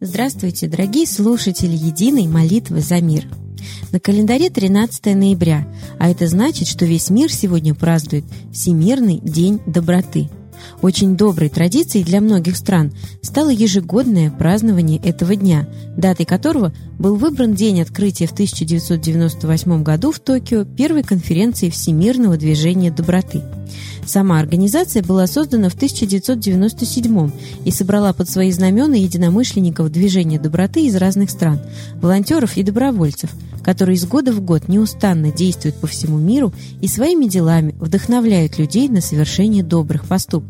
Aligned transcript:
Здравствуйте, 0.00 0.66
дорогие 0.66 1.06
слушатели 1.06 1.72
единой 1.72 2.26
молитвы 2.26 2.80
за 2.80 3.00
мир. 3.00 3.26
На 3.92 4.00
календаре 4.00 4.50
13 4.50 5.14
ноября, 5.14 5.66
а 5.98 6.10
это 6.10 6.26
значит, 6.26 6.68
что 6.68 6.84
весь 6.84 7.10
мир 7.10 7.32
сегодня 7.32 7.74
празднует 7.74 8.24
Всемирный 8.52 9.18
день 9.18 9.60
доброты. 9.66 10.28
Очень 10.82 11.16
доброй 11.16 11.48
традицией 11.48 12.04
для 12.04 12.20
многих 12.20 12.56
стран 12.56 12.92
стало 13.22 13.50
ежегодное 13.50 14.30
празднование 14.30 14.98
этого 14.98 15.36
дня, 15.36 15.68
датой 15.96 16.26
которого 16.26 16.72
был 16.98 17.16
выбран 17.16 17.54
день 17.54 17.80
открытия 17.80 18.26
в 18.26 18.32
1998 18.32 19.82
году 19.82 20.12
в 20.12 20.18
Токио 20.18 20.64
первой 20.64 21.02
конференции 21.02 21.70
Всемирного 21.70 22.36
движения 22.36 22.90
доброты– 22.90 23.42
Сама 24.10 24.40
организация 24.40 25.02
была 25.02 25.26
создана 25.26 25.68
в 25.68 25.74
1997 25.74 27.30
и 27.64 27.70
собрала 27.70 28.12
под 28.12 28.28
свои 28.28 28.50
знамена 28.50 28.96
единомышленников 28.96 29.90
движения 29.90 30.40
доброты 30.40 30.86
из 30.86 30.96
разных 30.96 31.30
стран, 31.30 31.60
волонтеров 32.00 32.56
и 32.56 32.62
добровольцев, 32.62 33.30
которые 33.62 33.96
из 33.96 34.04
года 34.06 34.32
в 34.32 34.40
год 34.40 34.68
неустанно 34.68 35.30
действуют 35.30 35.76
по 35.76 35.86
всему 35.86 36.18
миру 36.18 36.52
и 36.80 36.88
своими 36.88 37.26
делами 37.26 37.74
вдохновляют 37.78 38.58
людей 38.58 38.88
на 38.88 39.00
совершение 39.00 39.62
добрых 39.62 40.06
поступков 40.06 40.49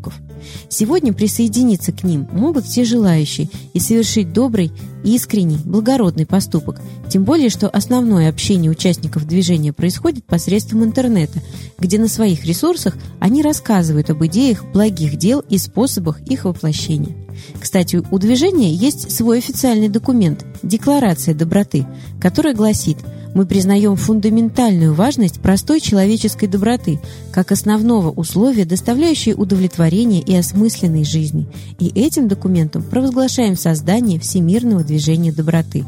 Сегодня 0.69 1.13
присоединиться 1.13 1.91
к 1.91 2.03
ним 2.03 2.27
могут 2.31 2.65
все 2.65 2.83
желающие 2.83 3.49
и 3.73 3.79
совершить 3.79 4.33
добрый, 4.33 4.71
искренний, 5.03 5.57
благородный 5.57 6.25
поступок, 6.25 6.81
тем 7.09 7.23
более, 7.23 7.49
что 7.49 7.69
основное 7.69 8.29
общение 8.29 8.71
участников 8.71 9.27
движения 9.27 9.73
происходит 9.73 10.25
посредством 10.25 10.83
интернета, 10.83 11.39
где 11.77 11.99
на 11.99 12.07
своих 12.07 12.45
ресурсах 12.45 12.97
они 13.19 13.43
рассказывают 13.43 14.09
об 14.09 14.25
идеях 14.25 14.65
благих 14.71 15.17
дел 15.17 15.41
и 15.41 15.57
способах 15.57 16.21
их 16.21 16.45
воплощения. 16.45 17.15
Кстати, 17.59 18.01
у 18.11 18.17
движения 18.17 18.73
есть 18.73 19.11
свой 19.11 19.39
официальный 19.39 19.89
документ– 19.89 20.45
Декларация 20.63 21.33
доброты, 21.33 21.85
которая 22.19 22.53
гласит– 22.53 22.97
мы 23.33 23.45
признаем 23.45 23.95
фундаментальную 23.95 24.93
важность 24.93 25.39
простой 25.39 25.79
человеческой 25.79 26.47
доброты 26.47 26.99
как 27.31 27.51
основного 27.51 28.11
условия, 28.11 28.65
доставляющей 28.65 29.33
удовлетворение 29.33 30.21
и 30.21 30.35
осмысленной 30.35 31.05
жизни, 31.05 31.47
и 31.79 31.87
этим 31.87 32.27
документом 32.27 32.83
провозглашаем 32.83 33.55
создание 33.55 34.19
всемирного 34.19 34.83
движения 34.83 35.31
доброты. 35.31 35.85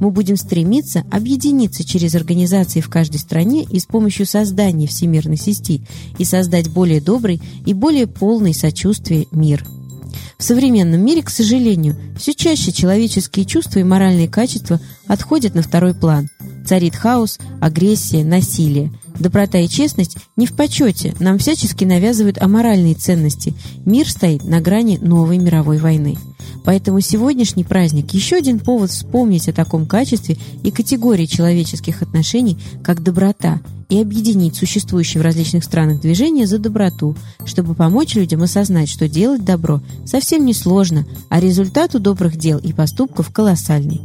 Мы 0.00 0.10
будем 0.10 0.36
стремиться 0.36 1.04
объединиться 1.10 1.84
через 1.84 2.14
организации 2.14 2.80
в 2.80 2.88
каждой 2.88 3.18
стране 3.18 3.64
и 3.64 3.78
с 3.78 3.86
помощью 3.86 4.26
создания 4.26 4.86
всемирной 4.86 5.36
сети 5.36 5.82
и 6.18 6.24
создать 6.24 6.68
более 6.68 7.00
добрый 7.00 7.40
и 7.66 7.72
более 7.74 8.06
полный 8.06 8.54
сочувствия 8.54 9.26
мир. 9.32 9.64
В 10.38 10.42
современном 10.42 11.04
мире, 11.04 11.22
к 11.22 11.30
сожалению, 11.30 11.96
все 12.16 12.34
чаще 12.34 12.72
человеческие 12.72 13.44
чувства 13.44 13.80
и 13.80 13.84
моральные 13.84 14.28
качества 14.28 14.80
отходят 15.06 15.54
на 15.54 15.62
второй 15.62 15.94
план– 15.94 16.28
Царит 16.64 16.94
хаос, 16.94 17.38
агрессия, 17.60 18.24
насилие. 18.24 18.92
Доброта 19.22 19.58
и 19.60 19.68
честность 19.68 20.16
не 20.36 20.46
в 20.46 20.52
почете, 20.54 21.14
нам 21.20 21.38
всячески 21.38 21.84
навязывают 21.84 22.42
аморальные 22.42 22.96
ценности. 22.96 23.54
Мир 23.86 24.10
стоит 24.10 24.42
на 24.42 24.60
грани 24.60 24.98
новой 25.00 25.38
мировой 25.38 25.78
войны. 25.78 26.18
Поэтому 26.64 26.98
сегодняшний 27.00 27.62
праздник– 27.62 28.10
еще 28.14 28.34
один 28.34 28.58
повод 28.58 28.90
вспомнить 28.90 29.48
о 29.48 29.52
таком 29.52 29.86
качестве 29.86 30.38
и 30.64 30.72
категории 30.72 31.26
человеческих 31.26 32.02
отношений, 32.02 32.58
как 32.82 33.04
доброта, 33.04 33.60
и 33.88 34.00
объединить 34.00 34.56
существующие 34.56 35.20
в 35.20 35.24
различных 35.24 35.62
странах 35.62 36.00
движения 36.00 36.48
за 36.48 36.58
доброту, 36.58 37.14
чтобы 37.44 37.76
помочь 37.76 38.16
людям 38.16 38.42
осознать, 38.42 38.88
что 38.88 39.08
делать 39.08 39.44
добро 39.44 39.80
совсем 40.04 40.44
не 40.44 40.52
сложно, 40.52 41.06
а 41.28 41.38
результат 41.38 41.94
у 41.94 42.00
добрых 42.00 42.36
дел 42.36 42.58
и 42.58 42.72
поступков 42.72 43.30
колоссальный. 43.30 44.00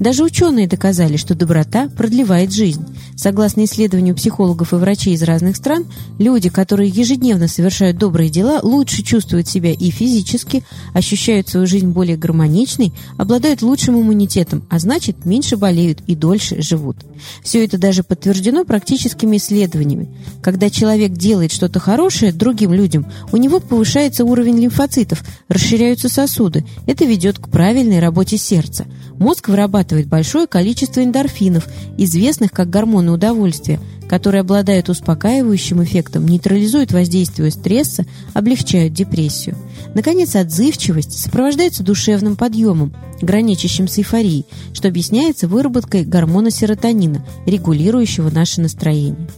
Даже 0.00 0.24
ученые 0.24 0.66
доказали, 0.66 1.16
что 1.16 1.34
доброта 1.34 1.88
продлевает 1.88 2.52
жизнь. 2.52 2.84
Согласно 3.16 3.64
исследованию 3.64 4.16
психологов 4.16 4.72
и 4.72 4.76
врачей 4.76 5.14
из 5.14 5.22
разных 5.22 5.56
стран, 5.56 5.86
люди, 6.18 6.48
которые 6.48 6.90
ежедневно 6.90 7.46
совершают 7.46 7.96
добрые 7.96 8.28
дела, 8.28 8.60
лучше 8.62 9.02
чувствуют 9.02 9.48
себя 9.48 9.72
и 9.72 9.90
физически, 9.90 10.64
ощущают 10.94 11.48
свою 11.48 11.66
жизнь 11.66 11.88
более 11.88 12.16
гармоничной, 12.16 12.92
обладают 13.18 13.62
лучшим 13.62 14.00
иммунитетом, 14.00 14.64
а 14.68 14.80
значит, 14.80 15.24
меньше 15.24 15.56
болеют 15.56 16.00
и 16.08 16.16
дольше 16.16 16.60
живут. 16.60 16.96
Все 17.42 17.64
это 17.64 17.78
даже 17.78 18.02
подтверждено 18.02 18.64
практическими 18.64 19.36
исследованиями. 19.36 20.08
Когда 20.42 20.70
человек 20.70 21.12
делает 21.12 21.52
что-то 21.52 21.78
хорошее 21.78 22.32
другим 22.32 22.72
людям, 22.72 23.06
у 23.30 23.36
него 23.36 23.60
повышается 23.60 24.24
уровень 24.24 24.58
лимфоцитов, 24.58 25.22
расширяются 25.48 26.08
сосуды. 26.08 26.64
Это 26.86 27.04
ведет 27.04 27.38
к 27.38 27.48
правильной 27.48 28.00
работе 28.00 28.36
сердца. 28.36 28.86
Мозг 29.18 29.48
вырабатывает 29.48 29.83
большое 30.06 30.46
количество 30.46 31.02
эндорфинов, 31.02 31.68
известных 31.98 32.52
как 32.52 32.70
гормоны 32.70 33.12
удовольствия, 33.12 33.80
которые 34.08 34.40
обладают 34.40 34.88
успокаивающим 34.88 35.82
эффектом, 35.82 36.26
нейтрализуют 36.26 36.92
воздействие 36.92 37.50
стресса, 37.50 38.06
облегчают 38.32 38.92
депрессию. 38.92 39.56
Наконец, 39.94 40.36
отзывчивость 40.36 41.18
сопровождается 41.18 41.82
душевным 41.82 42.36
подъемом, 42.36 42.94
граничащим 43.20 43.88
с 43.88 43.98
эйфорией, 43.98 44.46
что 44.72 44.88
объясняется 44.88 45.48
выработкой 45.48 46.04
гормона 46.04 46.50
серотонина, 46.50 47.24
регулирующего 47.46 48.30
наше 48.30 48.60
настроение. 48.60 49.28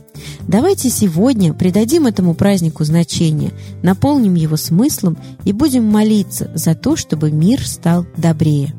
Давайте 0.48 0.90
сегодня 0.90 1.52
придадим 1.52 2.06
этому 2.06 2.34
празднику 2.34 2.84
значение, 2.84 3.52
наполним 3.82 4.34
его 4.34 4.56
смыслом 4.56 5.18
и 5.44 5.52
будем 5.52 5.84
молиться 5.84 6.50
за 6.54 6.74
то, 6.74 6.96
чтобы 6.96 7.30
мир 7.30 7.66
стал 7.66 8.06
добрее. 8.16 8.74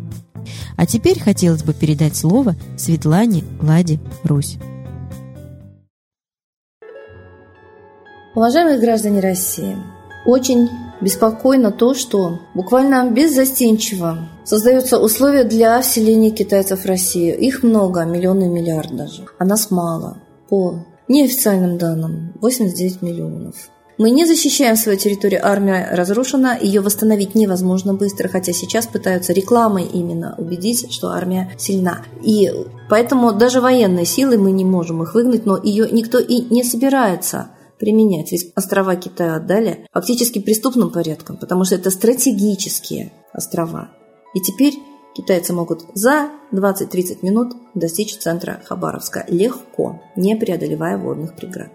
А 0.76 0.86
теперь 0.86 1.20
хотелось 1.20 1.64
бы 1.64 1.74
передать 1.74 2.16
слово 2.16 2.56
Светлане 2.78 3.44
Ладе 3.62 4.00
Русь. 4.24 4.58
Уважаемые 8.36 8.80
граждане 8.80 9.20
России, 9.20 9.76
очень 10.26 10.70
беспокойно 11.02 11.72
то, 11.72 11.94
что 11.94 12.40
буквально 12.54 13.10
беззастенчиво 13.10 14.30
создаются 14.46 15.00
условия 15.00 15.44
для 15.44 15.82
вселения 15.82 16.32
китайцев 16.32 16.82
в 16.82 16.86
Россию. 16.86 17.38
Их 17.40 17.64
много, 17.64 18.06
миллионы, 18.06 18.48
миллиард 18.48 18.96
даже. 18.96 19.26
А 19.40 19.46
нас 19.46 19.72
мало. 19.72 20.18
По 20.50 20.86
неофициальным 21.08 21.78
данным, 21.78 22.34
89 22.42 23.02
миллионов. 23.02 23.70
Мы 23.98 24.12
не 24.12 24.26
защищаем 24.26 24.76
свою 24.76 24.98
территорию, 24.98 25.42
армия 25.44 25.90
разрушена, 25.92 26.56
ее 26.62 26.82
восстановить 26.82 27.34
невозможно 27.34 27.96
быстро, 27.96 28.28
хотя 28.28 28.54
сейчас 28.54 28.86
пытаются 28.86 29.34
рекламой 29.34 29.86
именно 29.86 30.36
убедить, 30.38 30.92
что 30.94 31.10
армия 31.10 31.52
сильна. 31.58 32.04
И 32.22 32.52
поэтому 32.90 33.34
даже 33.34 33.60
военные 33.60 34.06
силы 34.06 34.38
мы 34.38 34.52
не 34.52 34.66
можем 34.66 35.02
их 35.02 35.16
выгнать, 35.16 35.48
но 35.48 35.58
ее 35.58 35.90
никто 35.90 36.20
и 36.20 36.42
не 36.54 36.64
собирается 36.64 37.50
применять. 37.80 38.32
Ведь 38.32 38.52
острова 38.56 38.96
Китая 38.96 39.36
отдали 39.36 39.88
фактически 39.92 40.40
преступным 40.40 40.92
порядком, 40.92 41.38
потому 41.38 41.66
что 41.66 41.74
это 41.74 41.90
стратегические 41.90 43.12
острова. 43.34 43.90
И 44.36 44.42
теперь 44.42 44.76
китайцы 45.16 45.54
могут 45.54 45.86
за 45.96 46.30
20-30 46.52 47.20
минут 47.24 47.54
достичь 47.74 48.18
центра 48.18 48.62
Хабаровска 48.66 49.26
легко, 49.28 50.00
не 50.16 50.36
преодолевая 50.36 51.00
водных 51.00 51.36
преград. 51.36 51.72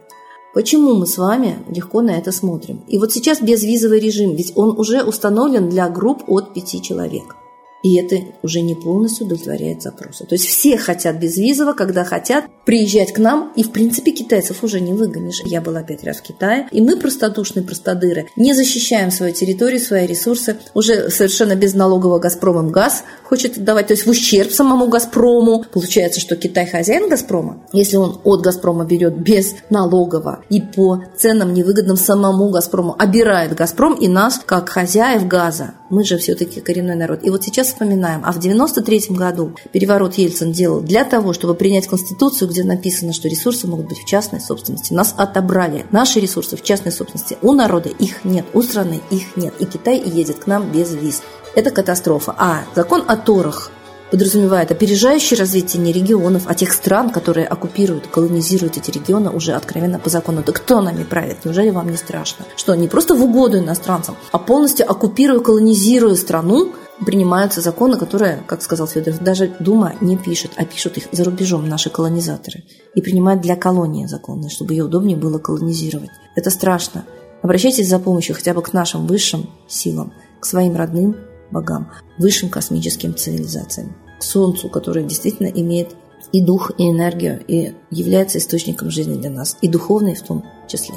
Почему 0.55 0.95
мы 0.95 1.07
с 1.07 1.17
вами 1.17 1.59
легко 1.69 2.03
на 2.03 2.11
это 2.11 2.31
смотрим? 2.31 2.83
И 2.87 2.99
вот 2.99 3.11
сейчас 3.11 3.41
безвизовый 3.41 4.01
режим, 4.01 4.35
ведь 4.35 4.53
он 4.55 4.79
уже 4.79 5.03
установлен 5.03 5.71
для 5.71 5.89
групп 5.89 6.25
от 6.27 6.53
пяти 6.53 6.83
человек. 6.83 7.37
И 7.83 7.97
это 7.97 8.17
уже 8.43 8.61
не 8.61 8.75
полностью 8.75 9.27
удовлетворяет 9.27 9.83
запросу. 9.83 10.25
То 10.27 10.35
есть 10.35 10.47
все 10.47 10.77
хотят 10.77 11.17
безвизово, 11.17 11.73
когда 11.73 12.05
хотят 12.05 12.45
приезжать 12.65 13.13
к 13.13 13.19
нам, 13.19 13.53
и 13.57 13.65
в 13.65 13.73
принципе 13.73 14.13
китайцев 14.13 14.63
уже 14.63 14.81
не 14.81 14.93
выгонишь. 14.93 15.43
Я 15.45 15.61
была 15.61 15.83
пять 15.83 16.05
раз 16.05 16.19
в 16.19 16.23
Китае, 16.23 16.69
и 16.71 16.81
мы 16.81 16.97
простодушные 16.97 17.65
простодыры, 17.65 18.29
не 18.37 18.55
защищаем 18.55 19.11
свою 19.11 19.35
территорию, 19.35 19.81
свои 19.81 20.07
ресурсы, 20.07 20.57
уже 20.75 21.11
совершенно 21.11 21.57
без 21.57 21.75
налогового 21.75 22.19
«Газпром» 22.19 22.67
им 22.67 22.71
газ 22.71 23.05
хочет 23.25 23.57
отдавать, 23.57 23.89
то 23.89 23.95
есть 23.95 24.07
в 24.07 24.11
ущерб 24.11 24.53
самому 24.53 24.87
«Газпрому». 24.89 25.65
Получается, 25.73 26.21
что 26.21 26.37
Китай 26.37 26.67
хозяин 26.67 27.09
«Газпрома», 27.09 27.65
если 27.73 27.97
он 27.97 28.21
от 28.23 28.43
«Газпрома» 28.43 28.85
берет 28.85 29.19
без 29.19 29.57
налогового 29.71 30.45
и 30.49 30.61
по 30.61 31.03
ценам 31.17 31.53
невыгодным 31.53 31.97
самому 31.97 32.51
«Газпрому», 32.51 32.95
обирает 32.97 33.55
«Газпром» 33.55 33.95
и 33.95 34.07
нас, 34.07 34.41
как 34.45 34.69
хозяев 34.69 35.27
газа. 35.27 35.75
Мы 35.91 36.05
же 36.05 36.17
все-таки 36.19 36.61
коренной 36.61 36.95
народ. 36.95 37.21
И 37.23 37.31
вот 37.31 37.43
сейчас 37.45 37.72
вспоминаем. 37.73 38.23
А 38.25 38.33
в 38.33 38.39
93 38.39 39.07
году 39.11 39.55
переворот 39.73 40.15
Ельцин 40.15 40.53
делал 40.53 40.81
для 40.81 41.05
того, 41.05 41.33
чтобы 41.33 41.55
принять 41.55 41.87
Конституцию, 41.87 42.49
где 42.49 42.65
написано, 42.65 43.13
что 43.13 43.29
ресурсы 43.29 43.67
могут 43.67 43.89
быть 43.89 43.99
в 43.99 44.07
частной 44.07 44.41
собственности. 44.41 44.93
Нас 44.93 45.15
отобрали. 45.17 45.87
Наши 45.91 46.21
ресурсы 46.21 46.57
в 46.57 46.63
частной 46.63 46.93
собственности. 46.93 47.39
У 47.43 47.53
народа 47.53 47.89
их 47.89 48.25
нет, 48.25 48.47
у 48.55 48.63
страны 48.63 49.01
их 49.11 49.37
нет. 49.37 49.55
И 49.59 49.65
Китай 49.65 50.01
едет 50.01 50.39
к 50.39 50.47
нам 50.47 50.71
без 50.71 50.95
виз. 50.95 51.23
Это 51.55 51.71
катастрофа. 51.71 52.35
А 52.39 52.65
закон 52.75 53.05
о 53.07 53.17
торах 53.17 53.71
подразумевает 54.13 54.71
опережающее 54.71 55.39
развитие 55.39 55.83
не 55.83 55.91
регионов, 55.91 56.43
а 56.47 56.55
тех 56.55 56.73
стран, 56.75 57.09
которые 57.09 57.47
оккупируют, 57.47 58.09
колонизируют 58.09 58.77
эти 58.77 58.91
регионы 58.91 59.31
уже 59.31 59.53
откровенно 59.53 59.99
по 59.99 60.11
закону. 60.11 60.43
Да 60.45 60.53
кто 60.53 60.83
нами 60.83 61.03
правит? 61.03 61.45
Неужели 61.45 61.71
вам 61.71 61.91
не 61.91 61.97
страшно? 61.97 62.45
Что, 62.57 62.75
не 62.75 62.89
просто 62.89 63.15
в 63.15 63.23
угоду 63.23 63.59
иностранцам, 63.59 64.17
а 64.31 64.39
полностью 64.39 64.89
оккупируя, 64.89 65.41
колонизируя 65.41 66.15
страну, 66.15 66.75
принимаются 67.05 67.61
законы, 67.61 67.99
которые, 67.99 68.43
как 68.47 68.63
сказал 68.63 68.87
Федоров, 68.87 69.23
даже 69.23 69.55
Дума 69.61 69.95
не 70.01 70.17
пишет, 70.17 70.53
а 70.57 70.65
пишут 70.65 70.97
их 70.97 71.05
за 71.13 71.25
рубежом 71.25 71.69
наши 71.69 71.91
колонизаторы. 71.91 72.65
И 72.95 73.01
принимают 73.01 73.41
для 73.41 73.57
колонии 73.57 74.07
законы, 74.07 74.49
чтобы 74.49 74.75
ее 74.75 74.85
удобнее 74.85 75.17
было 75.17 75.39
колонизировать. 75.39 76.11
Это 76.37 76.51
страшно. 76.51 77.05
Обращайтесь 77.43 77.89
за 77.89 77.99
помощью 77.99 78.35
хотя 78.35 78.55
бы 78.55 78.63
к 78.63 78.73
нашим 78.73 79.07
высшим 79.07 79.51
силам, 79.69 80.13
к 80.41 80.47
своим 80.47 80.77
родным 80.77 81.17
богам, 81.51 81.91
высшим 82.19 82.49
космическим 82.49 83.15
цивилизациям, 83.15 83.97
к 84.19 84.23
Солнцу, 84.23 84.69
которое 84.69 85.05
действительно 85.05 85.49
имеет 85.49 85.91
и 86.33 86.41
дух, 86.41 86.71
и 86.79 86.89
энергию, 86.91 87.43
и 87.47 87.75
является 87.91 88.39
источником 88.39 88.91
жизни 88.91 89.21
для 89.21 89.31
нас, 89.31 89.57
и 89.61 89.69
духовной 89.69 90.15
в 90.15 90.23
том 90.23 90.45
числе. 90.69 90.97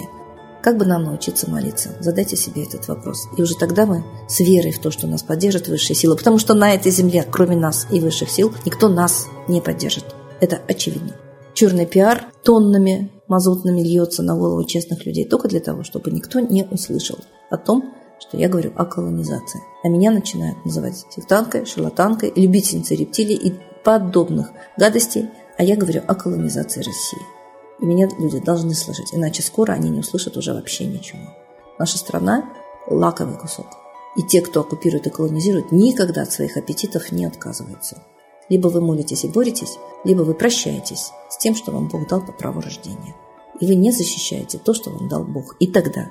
Как 0.66 0.78
бы 0.78 0.86
нам 0.86 1.04
научиться 1.04 1.48
молиться? 1.48 1.92
Задайте 2.00 2.36
себе 2.36 2.64
этот 2.64 2.88
вопрос. 2.88 3.28
И 3.38 3.42
уже 3.44 3.54
тогда 3.54 3.86
мы 3.86 4.04
с 4.28 4.40
верой 4.40 4.72
в 4.72 4.80
то, 4.80 4.90
что 4.90 5.06
нас 5.06 5.22
поддержит 5.22 5.68
высшие 5.68 5.96
силы, 5.96 6.18
потому 6.18 6.40
что 6.40 6.56
на 6.56 6.74
этой 6.74 6.92
земле, 6.92 7.24
кроме 7.30 7.56
нас 7.56 7.86
и 7.92 8.00
высших 8.00 8.32
сил, 8.32 8.52
никто 8.66 8.90
нас 8.90 9.28
не 9.48 9.62
поддержит. 9.62 10.06
Это 10.42 10.60
очевидно. 10.68 11.16
Черный 11.54 11.86
пиар 11.86 12.32
тоннами 12.44 13.12
мазутными 13.28 13.82
льется 13.82 14.24
на 14.24 14.36
голову 14.36 14.64
честных 14.64 15.06
людей 15.06 15.26
только 15.30 15.48
для 15.48 15.60
того, 15.60 15.84
чтобы 15.84 16.10
никто 16.10 16.40
не 16.40 16.64
услышал 16.64 17.20
о 17.52 17.58
том, 17.58 17.94
что 18.20 18.36
я 18.36 18.50
говорю 18.50 18.74
о 18.76 18.86
колонизации. 18.86 19.62
А 19.84 19.88
меня 19.88 20.10
начинают 20.10 20.66
называть 20.66 21.06
сектанткой, 21.12 21.68
шарлатанкой, 21.68 22.34
любительницей 22.36 22.98
рептилий 22.98 23.36
и 23.36 23.54
подобных 23.84 24.50
гадостей, 24.80 25.30
а 25.60 25.64
я 25.64 25.76
говорю 25.76 26.02
о 26.08 26.16
колонизации 26.16 26.80
России. 26.80 27.22
И 27.80 27.86
меня 27.86 28.08
люди 28.18 28.40
должны 28.40 28.74
слышать, 28.74 29.14
иначе 29.14 29.42
скоро 29.42 29.74
они 29.74 29.90
не 29.90 30.00
услышат 30.00 30.38
уже 30.38 30.54
вообще 30.54 30.86
ничего. 30.86 31.22
Наша 31.78 31.98
страна– 31.98 32.54
лаковый 32.88 33.38
кусок. 33.38 33.68
И 34.16 34.24
те, 34.24 34.42
кто 34.42 34.62
оккупирует 34.62 35.08
и 35.08 35.10
колонизирует, 35.10 35.72
никогда 35.72 36.22
от 36.22 36.32
своих 36.32 36.56
аппетитов 36.56 37.12
не 37.12 37.26
отказываются. 37.26 38.02
Либо 38.48 38.68
вы 38.70 38.80
молитесь 38.80 39.26
и 39.26 39.28
боретесь, 39.28 39.78
либо 40.04 40.22
вы 40.22 40.34
прощаетесь 40.34 41.12
с 41.30 41.38
тем, 41.38 41.56
что 41.56 41.72
вам 41.72 41.90
Бог 41.90 42.08
дал 42.08 42.22
по 42.22 42.32
праву 42.32 42.62
рождения. 42.62 43.16
И 43.60 43.66
вы 43.66 43.76
не 43.76 43.92
защищаете 43.92 44.58
то, 44.58 44.74
что 44.74 44.92
вам 44.92 45.10
дал 45.10 45.24
Бог. 45.24 45.56
И 45.60 45.68
тогда 45.68 46.10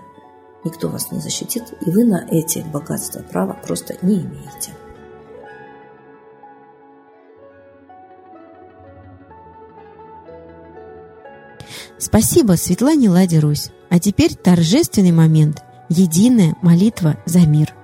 никто 0.64 0.88
вас 0.88 1.12
не 1.12 1.20
защитит, 1.20 1.74
и 1.86 1.90
вы 1.90 2.04
на 2.04 2.26
эти 2.30 2.58
богатства 2.58 3.20
права 3.22 3.56
просто 3.64 3.96
не 4.02 4.16
имеете. 4.16 4.72
Спасибо 11.98 12.52
Светлане 12.52 13.10
Ладе 13.10 13.38
Русь. 13.38 13.70
А 13.90 13.98
теперь 13.98 14.34
торжественный 14.34 15.12
момент– 15.12 15.62
единая 15.88 16.56
молитва 16.62 17.16
за 17.26 17.40
мир– 17.40 17.72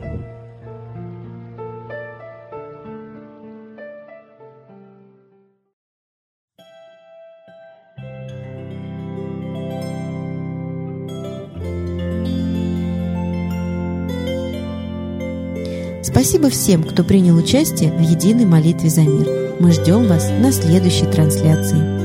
Спасибо 16.11 16.49
всем, 16.49 16.83
кто 16.83 17.05
принял 17.05 17.37
участие 17.37 17.91
в 17.91 18.01
единой 18.01 18.45
молитве 18.45 18.89
за 18.89 19.01
мир. 19.01 19.55
Мы 19.59 19.71
ждем 19.71 20.07
вас 20.07 20.29
на 20.29 20.51
следующей 20.51 21.05
трансляции. 21.05 22.00